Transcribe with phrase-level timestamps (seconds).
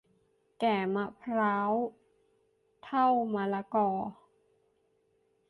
[0.59, 1.71] แก่มะพร้าว
[2.83, 3.89] เฒ่ามะละกอ